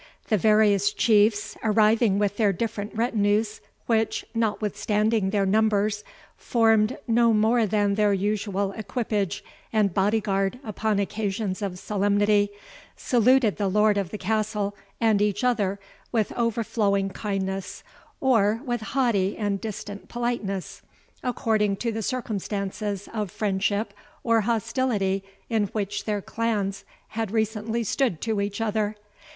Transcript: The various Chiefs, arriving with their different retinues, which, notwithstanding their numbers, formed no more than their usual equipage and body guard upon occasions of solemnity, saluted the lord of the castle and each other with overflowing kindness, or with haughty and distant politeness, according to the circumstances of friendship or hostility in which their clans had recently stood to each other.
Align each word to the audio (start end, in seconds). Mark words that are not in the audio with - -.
The 0.29 0.37
various 0.39 0.93
Chiefs, 0.93 1.55
arriving 1.63 2.17
with 2.17 2.37
their 2.37 2.51
different 2.51 2.95
retinues, 2.95 3.61
which, 3.85 4.25
notwithstanding 4.33 5.29
their 5.29 5.45
numbers, 5.45 6.03
formed 6.35 6.97
no 7.07 7.33
more 7.35 7.67
than 7.67 7.93
their 7.93 8.11
usual 8.11 8.71
equipage 8.71 9.43
and 9.71 9.93
body 9.93 10.19
guard 10.19 10.59
upon 10.63 10.97
occasions 10.97 11.61
of 11.61 11.77
solemnity, 11.77 12.49
saluted 12.95 13.57
the 13.57 13.67
lord 13.67 13.95
of 13.95 14.09
the 14.09 14.17
castle 14.17 14.75
and 14.99 15.21
each 15.21 15.43
other 15.43 15.79
with 16.11 16.31
overflowing 16.35 17.09
kindness, 17.11 17.83
or 18.19 18.59
with 18.65 18.81
haughty 18.81 19.37
and 19.37 19.61
distant 19.61 20.09
politeness, 20.09 20.81
according 21.21 21.75
to 21.75 21.91
the 21.91 22.01
circumstances 22.01 23.07
of 23.13 23.29
friendship 23.29 23.93
or 24.23 24.41
hostility 24.41 25.23
in 25.47 25.65
which 25.73 26.05
their 26.05 26.23
clans 26.23 26.85
had 27.09 27.29
recently 27.29 27.83
stood 27.83 28.19
to 28.19 28.41
each 28.41 28.59
other. 28.59 28.95